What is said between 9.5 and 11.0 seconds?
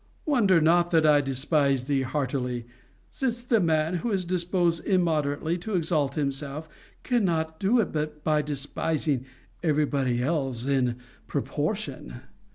every body else in